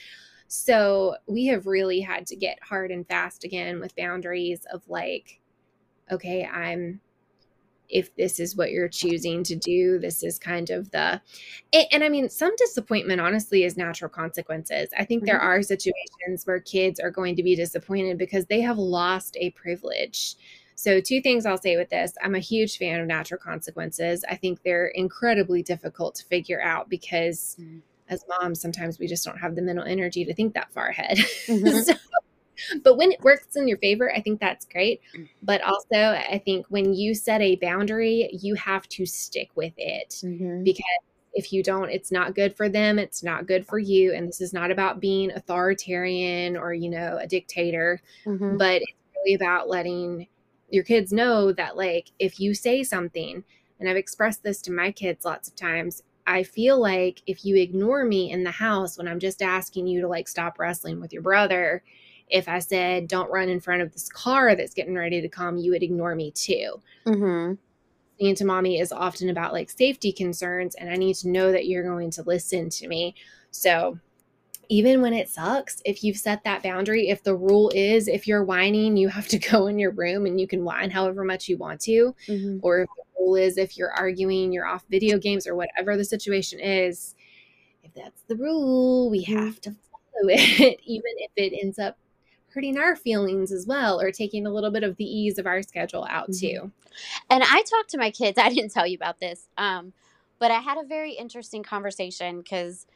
[0.49, 5.41] so we have really had to get hard and fast again with boundaries of like
[6.11, 7.01] okay i'm
[7.89, 11.21] if this is what you're choosing to do this is kind of the
[11.73, 15.27] and, and i mean some disappointment honestly is natural consequences i think mm-hmm.
[15.27, 19.51] there are situations where kids are going to be disappointed because they have lost a
[19.51, 20.37] privilege
[20.83, 24.25] so, two things I'll say with this I'm a huge fan of natural consequences.
[24.29, 27.79] I think they're incredibly difficult to figure out because mm-hmm.
[28.09, 31.19] as moms, sometimes we just don't have the mental energy to think that far ahead.
[31.47, 31.79] Mm-hmm.
[31.83, 31.95] so,
[32.83, 35.01] but when it works in your favor, I think that's great.
[35.17, 35.29] Mm.
[35.41, 40.21] But also, I think when you set a boundary, you have to stick with it
[40.25, 40.65] mm-hmm.
[40.65, 40.85] because
[41.35, 44.13] if you don't, it's not good for them, it's not good for you.
[44.13, 48.57] And this is not about being authoritarian or, you know, a dictator, mm-hmm.
[48.57, 50.27] but it's really about letting
[50.73, 53.45] your kids know that like if you say something
[53.79, 57.57] and I've expressed this to my kids lots of times I feel like if you
[57.57, 61.13] ignore me in the house when I'm just asking you to like stop wrestling with
[61.13, 61.85] your brother
[62.29, 65.59] if I said don't run in front of this car that's getting ready to come
[65.59, 67.55] you would ignore me too mm-hmm.
[68.23, 71.83] To mommy is often about like safety concerns and I need to know that you're
[71.83, 73.17] going to listen to me
[73.51, 73.99] so
[74.73, 78.43] even when it sucks, if you've set that boundary, if the rule is if you're
[78.43, 81.59] whining, you have to go in your room and you can whine however much you
[81.59, 82.59] want to, mm-hmm.
[82.63, 86.05] or if the rule is if you're arguing, you're off video games or whatever the
[86.07, 87.15] situation is,
[87.83, 89.45] if that's the rule, we mm-hmm.
[89.45, 91.99] have to follow it, even if it ends up
[92.55, 95.63] hurting our feelings as well or taking a little bit of the ease of our
[95.63, 96.47] schedule out mm-hmm.
[96.47, 96.73] too.
[97.29, 99.93] And I talked to my kids, I didn't tell you about this, um,
[100.39, 102.87] but I had a very interesting conversation because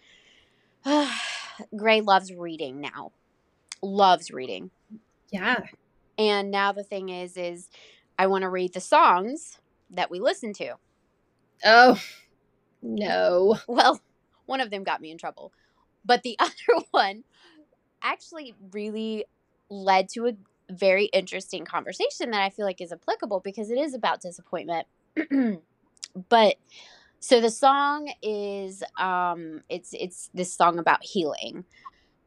[1.76, 3.12] Gray loves reading now.
[3.82, 4.70] Loves reading.
[5.30, 5.64] Yeah.
[6.18, 7.68] And now the thing is is
[8.18, 9.58] I want to read the songs
[9.90, 10.74] that we listen to.
[11.64, 12.00] Oh.
[12.82, 13.58] No.
[13.66, 14.00] Well,
[14.46, 15.52] one of them got me in trouble.
[16.04, 17.24] But the other one
[18.02, 19.24] actually really
[19.68, 20.32] led to a
[20.70, 24.86] very interesting conversation that I feel like is applicable because it is about disappointment.
[26.28, 26.56] but
[27.20, 31.64] so the song is um it's it's this song about healing.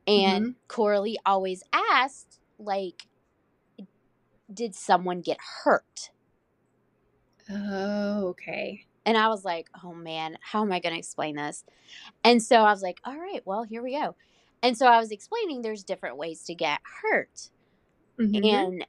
[0.07, 0.51] And mm-hmm.
[0.67, 3.03] Coralie always asked like
[4.51, 6.09] did someone get hurt?
[7.49, 8.85] Oh, okay.
[9.05, 11.63] And I was like, oh man, how am I going to explain this?
[12.23, 14.15] And so I was like, all right, well, here we go.
[14.61, 17.49] And so I was explaining there's different ways to get hurt.
[18.19, 18.43] Mm-hmm.
[18.45, 18.85] And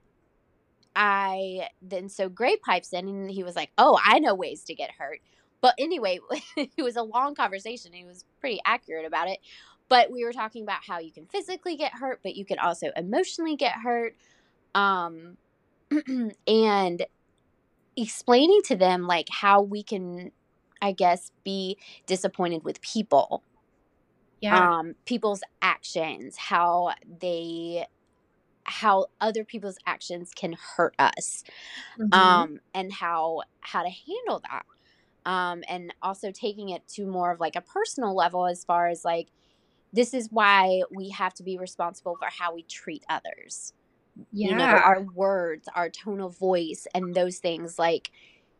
[0.96, 4.74] I then so Gray pipes in and he was like, oh, I know ways to
[4.74, 5.20] get hurt.
[5.60, 6.20] But anyway,
[6.56, 7.92] it was a long conversation.
[7.92, 9.38] He was pretty accurate about it.
[9.88, 12.90] But we were talking about how you can physically get hurt, but you can also
[12.96, 14.16] emotionally get hurt.
[14.74, 15.36] Um,
[16.46, 17.04] and
[17.96, 20.30] explaining to them like how we can,
[20.80, 23.42] I guess, be disappointed with people.
[24.40, 24.78] Yeah.
[24.78, 27.86] Um, people's actions, how they
[28.64, 31.42] how other people's actions can hurt us
[31.98, 32.12] mm-hmm.
[32.12, 34.64] um and how how to handle that
[35.26, 39.04] um, and also taking it to more of like a personal level as far as
[39.04, 39.28] like
[39.92, 43.72] this is why we have to be responsible for how we treat others.
[44.32, 44.50] Yeah.
[44.50, 48.10] you know our words our tone of voice and those things like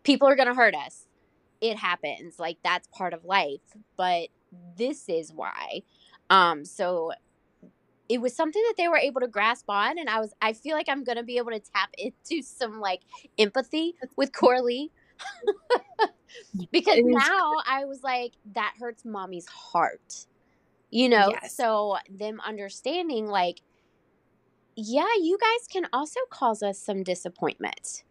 [0.04, 1.06] people are going to hurt us.
[1.60, 2.38] It happens.
[2.38, 3.60] Like that's part of life
[3.96, 4.28] but
[4.76, 5.82] this is why.
[6.30, 7.12] Um so
[8.10, 10.76] it was something that they were able to grasp on and i was i feel
[10.76, 13.00] like i'm going to be able to tap into some like
[13.38, 14.90] empathy with coralie
[16.72, 20.26] because now I was like, that hurts mommy's heart.
[20.90, 21.30] You know?
[21.30, 21.56] Yes.
[21.56, 23.60] So them understanding, like,
[24.76, 28.04] yeah, you guys can also cause us some disappointment.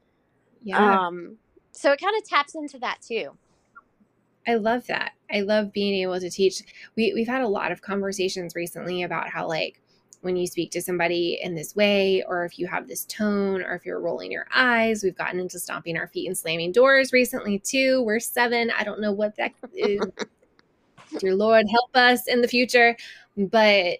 [0.61, 1.07] Yeah.
[1.07, 1.37] Um,
[1.71, 3.37] so it kind of taps into that too.
[4.47, 5.13] I love that.
[5.31, 6.63] I love being able to teach.
[6.95, 9.81] We we've had a lot of conversations recently about how like
[10.21, 13.73] when you speak to somebody in this way, or if you have this tone, or
[13.73, 15.03] if you're rolling your eyes.
[15.03, 18.03] We've gotten into stomping our feet and slamming doors recently, too.
[18.03, 18.71] We're seven.
[18.77, 20.01] I don't know what that is.
[21.19, 22.95] Dear Lord, help us in the future.
[23.37, 23.99] But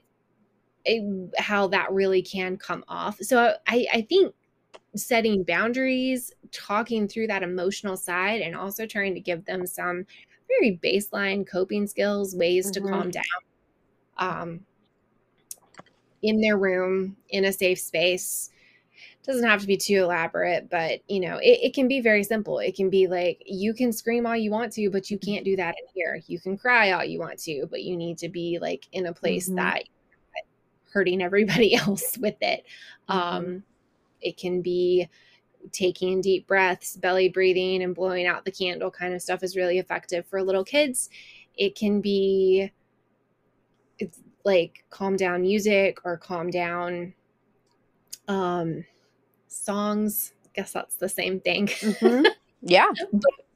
[0.86, 3.18] it, how that really can come off.
[3.22, 4.34] So I, I think
[4.96, 10.06] setting boundaries, talking through that emotional side, and also trying to give them some
[10.48, 12.86] very baseline coping skills, ways mm-hmm.
[12.86, 13.24] to calm down.
[14.18, 14.60] Um,
[16.22, 18.50] in their room, in a safe space,
[19.24, 22.58] doesn't have to be too elaborate, but you know, it, it, can be very simple.
[22.60, 25.56] It can be like you can scream all you want to, but you can't do
[25.56, 26.22] that in here.
[26.26, 29.14] You can cry all you want to, but you need to be like in a
[29.14, 29.58] place mm-hmm.
[29.58, 29.84] that
[30.92, 32.66] hurting everybody else with it.
[33.10, 33.20] Mm-hmm.
[33.20, 33.64] Um,
[34.22, 35.08] it can be
[35.72, 39.78] taking deep breaths, belly breathing, and blowing out the candle kind of stuff is really
[39.78, 41.10] effective for little kids.
[41.56, 42.72] It can be
[44.00, 47.14] it's like calm down music or calm down
[48.28, 48.84] um
[49.48, 50.34] songs.
[50.46, 51.68] I guess that's the same thing.
[51.68, 52.26] Mm-hmm.
[52.62, 52.88] Yeah.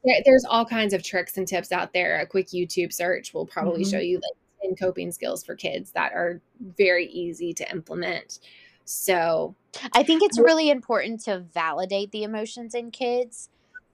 [0.02, 2.20] there, there's all kinds of tricks and tips out there.
[2.20, 3.90] A quick YouTube search will probably mm-hmm.
[3.90, 6.40] show you like 10 coping skills for kids that are
[6.78, 8.38] very easy to implement.
[8.86, 9.56] So
[9.92, 13.50] I think it's really important to validate the emotions in kids.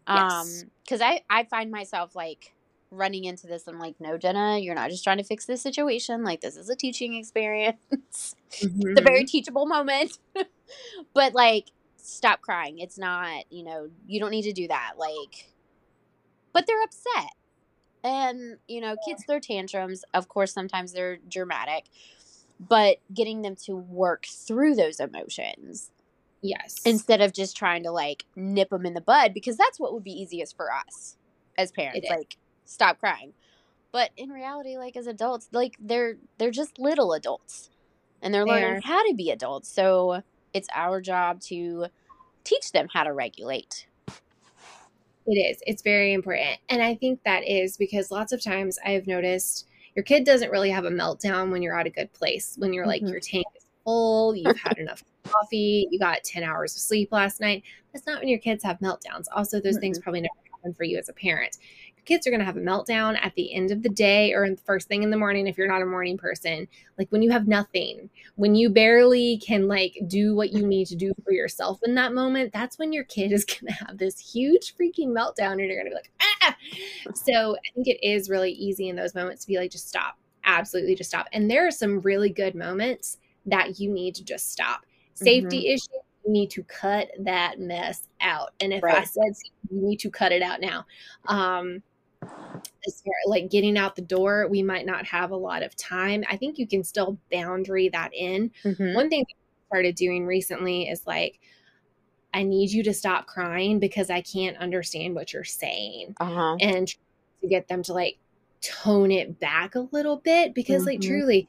[0.07, 0.47] Um,
[0.85, 2.53] because I, I find myself like
[2.91, 3.67] running into this.
[3.67, 6.25] I'm like, no, Jenna, you're not just trying to fix this situation.
[6.25, 8.35] Like, this is a teaching experience.
[8.53, 8.81] Mm-hmm.
[8.89, 10.19] it's a very teachable moment.
[11.15, 12.79] but like, stop crying.
[12.79, 14.93] It's not, you know, you don't need to do that.
[14.99, 15.49] Like,
[16.53, 17.33] but they're upset.
[18.03, 20.05] And, you know, kids throw tantrums.
[20.15, 21.85] Of course, sometimes they're dramatic,
[22.59, 25.91] but getting them to work through those emotions.
[26.43, 26.81] Yes.
[26.87, 30.05] Instead of just trying to like nip them in the bud, because that's what would
[30.05, 31.17] be easiest for us
[31.59, 32.09] as parents.
[32.09, 32.37] Like,
[32.71, 33.33] stop crying.
[33.93, 37.71] But in reality, like as adults, like they're they're just little adults.
[38.23, 39.69] And they're learning how to be adults.
[39.71, 41.87] So it's our job to
[42.45, 43.87] teach them how to regulate.
[45.27, 45.63] It is.
[45.67, 46.59] It's very important.
[46.69, 50.71] And I think that is because lots of times I've noticed your kid doesn't really
[50.71, 53.13] have a meltdown when you're at a good place, when you're like, mm-hmm.
[53.13, 57.41] your tank is full, you've had enough coffee, you got 10 hours of sleep last
[57.41, 57.63] night.
[57.93, 59.27] That's not when your kids have meltdowns.
[59.35, 59.81] Also, those mm-hmm.
[59.81, 61.57] things probably never happen for you as a parent.
[61.97, 64.45] Your kids are going to have a meltdown at the end of the day or
[64.45, 66.69] in the first thing in the morning if you're not a morning person.
[66.99, 70.97] Like when you have nothing when you barely can like do what you need to
[70.97, 74.19] do for yourself in that moment that's when your kid is going to have this
[74.19, 76.11] huge freaking meltdown and you're going to be like
[76.43, 76.57] ah!
[77.15, 80.19] So i think it is really easy in those moments to be like just stop.
[80.45, 81.27] Absolutely just stop.
[81.33, 84.87] And there are some really good moments that you need to just stop.
[85.15, 85.75] Safety mm-hmm.
[85.75, 88.51] issues you need to cut that mess out.
[88.61, 88.99] And if right.
[88.99, 89.33] I said
[89.71, 90.87] you need to cut it out now.
[91.27, 91.83] Um,
[92.23, 96.25] as far like getting out the door, we might not have a lot of time.
[96.31, 98.51] I think you can still boundary that in.
[98.65, 98.95] Mm-hmm.
[98.95, 99.35] One thing I
[99.69, 101.41] started doing recently is like,
[102.33, 106.15] I need you to stop crying because I can't understand what you're saying.
[106.21, 106.57] Uh-huh.
[106.61, 106.89] And
[107.41, 108.19] to get them to like
[108.61, 110.91] tone it back a little bit because mm-hmm.
[110.91, 111.49] like truly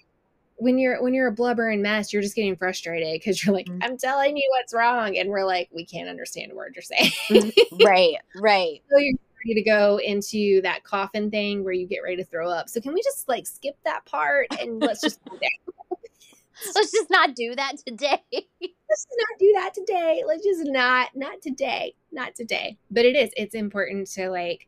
[0.62, 3.82] when you're when you're a blubbering mess, you're just getting frustrated because you're like, mm-hmm.
[3.82, 7.12] I'm telling you what's wrong, and we're like, we can't understand a word you're saying.
[7.30, 7.86] Mm-hmm.
[7.86, 8.82] right, right.
[8.92, 12.48] So you're ready to go into that coffin thing where you get ready to throw
[12.48, 12.70] up.
[12.70, 15.20] So can we just like skip that part and let's just
[16.76, 18.22] let's just not do that today.
[18.32, 20.24] let's just not do that today.
[20.28, 21.96] Let's just not not today.
[22.12, 22.78] Not today.
[22.92, 23.32] But it is.
[23.36, 24.68] It's important to like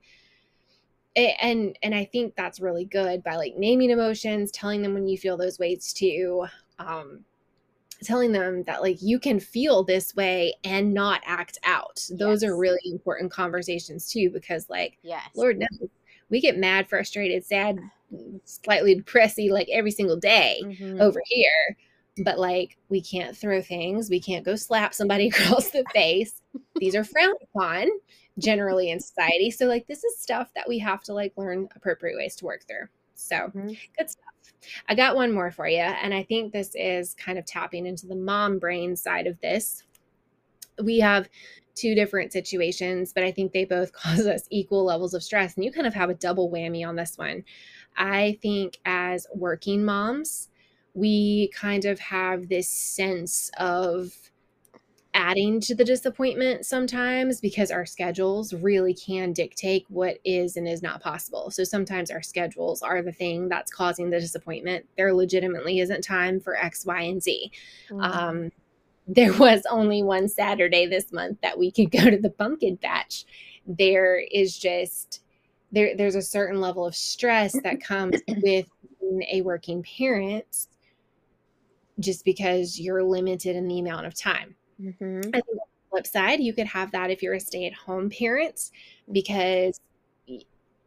[1.16, 5.18] and and I think that's really good by like naming emotions, telling them when you
[5.18, 6.46] feel those weights too.
[6.80, 7.26] Um
[8.04, 12.06] telling them that like you can feel this way and not act out.
[12.12, 12.50] Those yes.
[12.50, 15.30] are really important conversations too because like yes.
[15.36, 15.90] Lord knows
[16.30, 17.80] we get mad, frustrated, sad,
[18.44, 21.00] slightly depressy like every single day mm-hmm.
[21.00, 21.78] over here.
[22.18, 26.42] But like we can't throw things, we can't go slap somebody across the face.
[26.76, 27.90] These are frowned upon
[28.40, 29.52] generally in society.
[29.52, 32.66] So like this is stuff that we have to like learn appropriate ways to work
[32.68, 32.88] through.
[33.16, 33.70] So mm-hmm.
[33.98, 34.34] good stuff.
[34.88, 35.78] I got one more for you.
[35.80, 39.84] And I think this is kind of tapping into the mom brain side of this.
[40.82, 41.30] We have
[41.76, 45.56] two different situations, but I think they both cause us equal levels of stress.
[45.56, 47.44] And you kind of have a double whammy on this one.
[47.96, 50.50] I think as working moms,
[50.94, 54.14] we kind of have this sense of
[55.16, 60.82] adding to the disappointment sometimes because our schedules really can dictate what is and is
[60.82, 61.52] not possible.
[61.52, 64.86] So sometimes our schedules are the thing that's causing the disappointment.
[64.98, 67.52] There legitimately isn't time for X, Y, and Z.
[67.90, 68.02] Mm-hmm.
[68.02, 68.52] Um,
[69.08, 73.26] there was only one Saturday this month that we could go to the pumpkin patch.
[73.68, 75.22] There is just
[75.72, 78.68] there there's a certain level of stress that comes with
[79.00, 80.68] being a working parent
[82.00, 84.56] just because you're limited in the amount of time.
[84.82, 85.22] Mm-hmm.
[85.22, 88.10] Think on the flip side, you could have that if you're a stay at home
[88.10, 88.72] parent,
[89.12, 89.80] because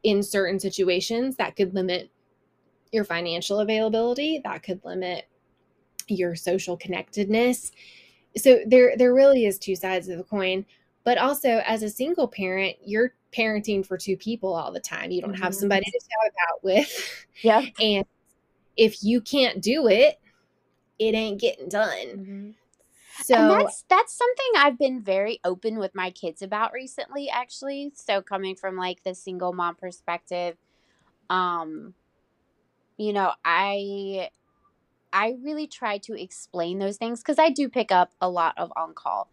[0.03, 2.11] in certain situations, that could limit
[2.93, 5.29] your financial availability, that could limit
[6.09, 7.73] your social connectedness.
[8.37, 10.65] So there there really is two sides of the coin.
[11.05, 15.11] But also as a single parent, you're parenting for two people all the time.
[15.13, 15.61] You don't have Mhm.
[15.61, 17.27] somebody to chat about with.
[17.43, 17.65] Yeah.
[17.81, 18.05] And
[18.77, 20.19] if you can't do it,
[20.99, 22.23] it ain't getting done.
[22.27, 22.55] Mhm.
[23.23, 27.93] So and that's that's something I've been very open with my kids about recently actually.
[27.95, 30.57] So coming from like the single mom perspective,
[31.31, 31.95] um
[32.97, 34.31] you know, I
[35.13, 38.73] I really try to explain those things cuz I do pick up a lot of
[38.77, 39.31] on call.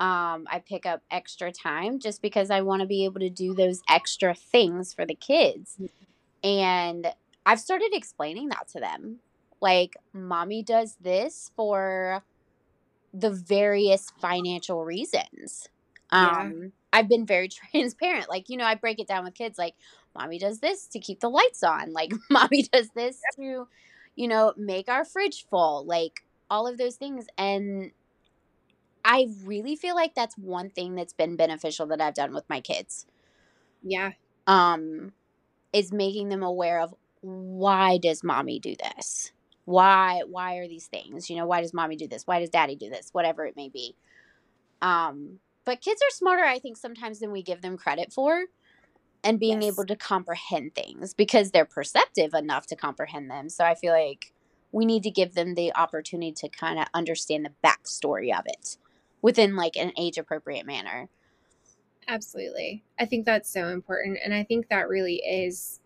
[0.00, 3.54] Um I pick up extra time just because I want to be able to do
[3.54, 5.78] those extra things for the kids.
[6.44, 7.12] And
[7.46, 9.20] I've started explaining that to them.
[9.60, 12.22] Like mommy does this for
[13.12, 15.68] the various financial reasons.
[16.18, 16.40] Yeah.
[16.40, 18.28] Um, I've been very transparent.
[18.28, 19.74] Like, you know, I break it down with kids like,
[20.14, 21.92] mommy does this to keep the lights on.
[21.92, 23.68] Like, mommy does this to,
[24.16, 25.84] you know, make our fridge full.
[25.84, 27.26] Like, all of those things.
[27.36, 27.92] And
[29.04, 32.60] I really feel like that's one thing that's been beneficial that I've done with my
[32.60, 33.06] kids.
[33.82, 34.12] yeah,
[34.46, 35.12] Um,
[35.72, 39.32] is making them aware of why does mommy do this?
[39.68, 41.28] Why why are these things?
[41.28, 42.26] You know, why does mommy do this?
[42.26, 43.10] Why does daddy do this?
[43.12, 43.96] Whatever it may be.
[44.82, 48.44] Um, but kids are smarter, I think, sometimes than we give them credit for.
[49.24, 49.64] And being Yes.
[49.64, 53.48] able to comprehend things because they're perceptive enough to comprehend them.
[53.50, 54.32] So I feel like
[54.72, 58.78] we need to give them the opportunity to kind of understand the backstory of it
[59.22, 61.08] within like an age appropriate manner.
[62.06, 62.84] absolutely.
[62.98, 64.18] I think that's so important.
[64.24, 65.80] And I think that really is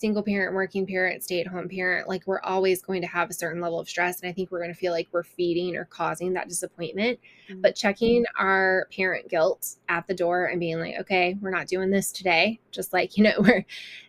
[0.00, 2.08] single parent, working parent, stay at home parent.
[2.08, 4.20] Like we're always going to have a certain level of stress.
[4.20, 7.20] And I think we're going to feel like we're feeding or causing that disappointment.
[7.48, 7.60] Mm-hmm.
[7.60, 11.90] But checking our parent guilt at the door and being like, okay, we're not doing
[11.90, 12.60] this today.
[12.70, 13.64] Just like, you know, we're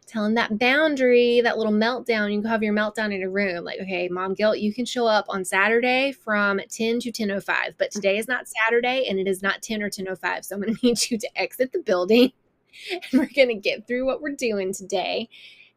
[0.08, 2.34] telling that boundary, that little meltdown.
[2.34, 3.64] You can have your meltdown in a room.
[3.64, 7.46] Like, okay, mom guilt, you can show up on Saturday from 10 to 10.05.
[7.78, 8.00] But mm-hmm.
[8.00, 10.46] today is not Saturday and it is not 10 or 10.05.
[10.46, 12.32] So I'm going to need you to exit the building
[12.92, 15.30] and we're going to get through what we're doing today.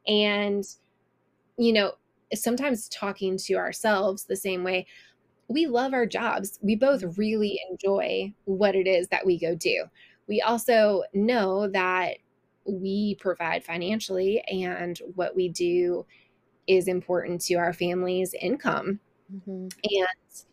[0.09, 0.65] And,
[1.57, 1.93] you know,
[2.35, 4.87] sometimes talking to ourselves the same way
[5.49, 6.59] we love our jobs.
[6.63, 9.85] We both really enjoy what it is that we go do.
[10.27, 12.19] We also know that
[12.67, 16.05] we provide financially and what we do
[16.67, 19.01] is important to our family's income.
[19.33, 19.73] Mhm.
[19.85, 20.45] And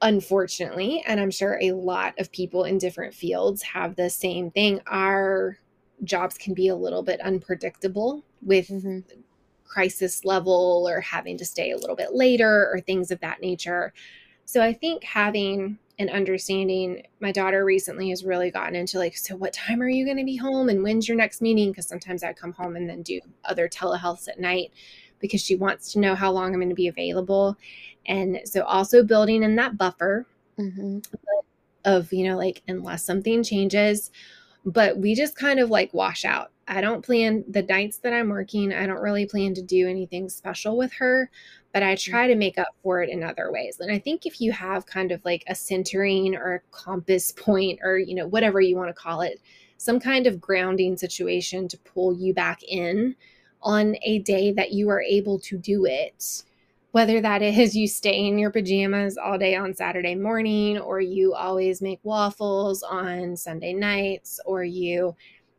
[0.00, 4.80] unfortunately, and I'm sure a lot of people in different fields have the same thing,
[4.86, 5.58] our
[6.04, 9.04] jobs can be a little bit unpredictable with Mhm.
[9.64, 13.92] crisis level or having to stay a little bit later or things of that nature.
[14.44, 19.34] So I think having an understanding, my daughter recently has really gotten into like, so
[19.34, 21.70] what time are you going to be home and when's your next meeting?
[21.70, 24.72] Because sometimes I come home and then do other telehealths at night
[25.18, 27.56] because she wants to know how long I'm going to be available.
[28.06, 30.26] And so also building in that buffer
[30.58, 31.04] Mhm.
[31.84, 34.10] of, you know, like, unless something changes,
[34.66, 36.50] but we just kind of like wash out.
[36.66, 40.28] I don't plan the nights that I'm working, I don't really plan to do anything
[40.28, 41.30] special with her,
[41.72, 42.02] but I mm.
[42.02, 43.78] try to make up for it in other ways.
[43.78, 47.78] And I think if you have kind of like a centering or a compass point
[47.82, 49.40] or, you know, whatever you want to call it,
[49.78, 53.14] some kind of grounding situation to pull you back in
[53.62, 56.42] on a day that you are able to do it
[56.96, 61.34] whether that is you stay in your pajamas all day on Saturday morning, or you
[61.34, 65.14] always make waffles on Sunday nights, or you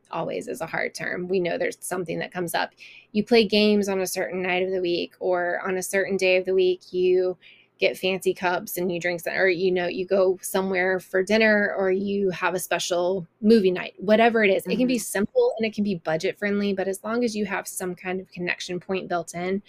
[0.10, 1.28] always is a hard term.
[1.28, 2.72] We know there's something that comes up.
[3.12, 6.38] You play games on a certain night of the week, or on a certain day
[6.38, 7.38] of the week, you
[7.78, 11.76] get fancy cups and you drink, some- or you know, you go somewhere for dinner,
[11.78, 14.66] or you have a special movie night, whatever it is.
[14.66, 15.02] It can be mm-hmm.
[15.02, 18.20] simple and it can be budget friendly, but as long as you have some kind
[18.20, 19.62] of connection point built in,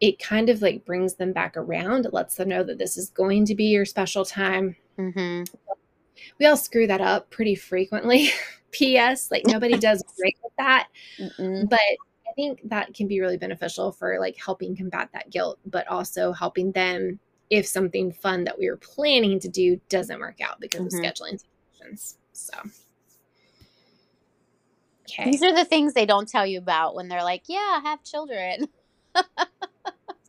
[0.00, 2.06] it kind of like brings them back around.
[2.06, 4.76] It lets them know that this is going to be your special time.
[4.98, 5.48] Mhm.
[6.38, 8.30] We all screw that up pretty frequently.
[8.72, 9.30] P.S.
[9.30, 10.88] Like nobody does great with that,
[11.18, 11.68] Mm-mm.
[11.70, 15.86] but I think that can be really beneficial for like helping combat that guilt, but
[15.88, 17.18] also helping them
[17.48, 20.86] if something fun that we were planning to do doesn't work out because Mhm.
[20.86, 21.40] of scheduling
[21.78, 22.18] situations.
[22.32, 22.54] So,
[25.08, 25.30] okay.
[25.30, 28.68] These are the things they don't tell you about when they're like, "Yeah, have children."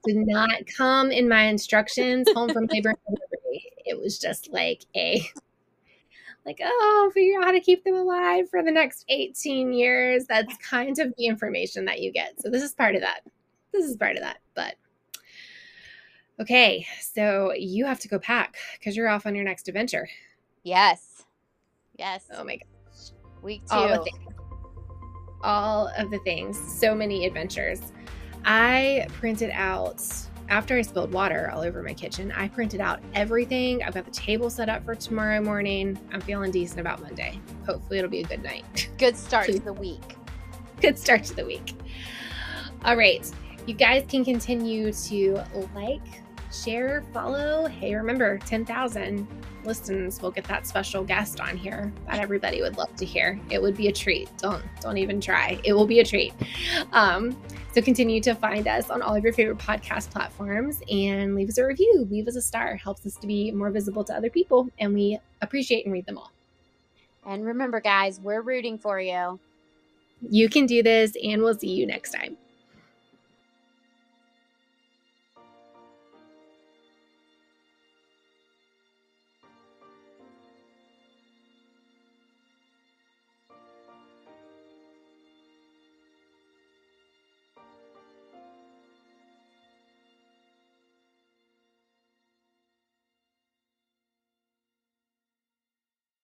[0.07, 3.71] did not come in my instructions home from labor and delivery.
[3.85, 5.21] It was just like a
[6.47, 10.25] like, oh, figure out how to keep them alive for the next 18 years.
[10.27, 12.41] That's kind of the information that you get.
[12.41, 13.19] So this is part of that.
[13.73, 14.37] This is part of that.
[14.55, 14.75] But
[16.39, 20.07] okay, so you have to go pack because you're off on your next adventure.
[20.63, 21.25] Yes.
[21.97, 22.25] Yes.
[22.33, 23.11] Oh my gosh.
[23.41, 23.75] Week two.
[23.75, 24.33] all the things.
[25.43, 26.57] All of the things.
[26.57, 27.91] So many adventures.
[28.47, 30.01] I printed out
[30.47, 33.83] after I spilled water all over my kitchen, I printed out everything.
[33.83, 35.99] I've got the table set up for tomorrow morning.
[36.13, 37.41] I'm feeling decent about Monday.
[37.65, 38.89] Hopefully, it'll be a good night.
[38.97, 40.15] Good start to the week.
[40.81, 41.73] Good start to the week.
[42.85, 43.29] All right.
[43.65, 45.43] You guys can continue to
[45.75, 46.01] like,
[46.53, 47.67] share, follow.
[47.67, 49.27] Hey, remember 10,000
[49.65, 50.21] listens.
[50.21, 53.39] We'll get that special guest on here that everybody would love to hear.
[53.49, 54.29] It would be a treat.
[54.37, 55.59] Don't don't even try.
[55.65, 56.33] It will be a treat.
[56.93, 57.37] Um,
[57.77, 61.59] so continue to find us on all of your favorite podcast platforms and leave us
[61.59, 62.07] a review.
[62.09, 62.75] Leave us a star.
[62.75, 66.17] Helps us to be more visible to other people, and we appreciate and read them
[66.17, 66.31] all.
[67.23, 69.39] And remember, guys, we're rooting for you.
[70.27, 72.35] You can do this, and we'll see you next time.